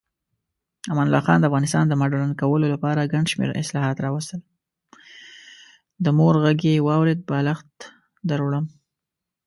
[6.03, 7.71] د مور غږ يې واورېد: بالښت
[8.29, 8.65] دروړم.